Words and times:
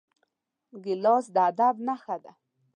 ګیلاس 0.83 1.25
د 1.35 1.37
ادب 1.49 1.75
نښه 1.87 2.15
ده. 2.23 2.31